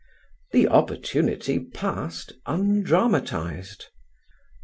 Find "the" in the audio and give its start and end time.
0.51-0.67